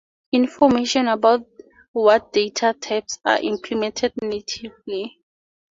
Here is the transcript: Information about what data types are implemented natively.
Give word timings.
Information 0.31 1.07
about 1.09 1.45
what 1.93 2.33
data 2.33 2.73
types 2.73 3.19
are 3.23 3.39
implemented 3.39 4.11
natively. 4.23 5.21